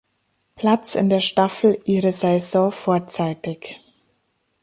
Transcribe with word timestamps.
Platz 0.55 0.95
in 0.95 1.09
der 1.09 1.19
Staffel 1.21 1.79
ihre 1.85 2.11
Saison 2.11 2.71
vorzeitig. 2.71 3.77